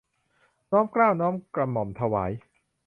[0.71, 2.31] น้อมเกล้าน้อมกระหม่อมถวาย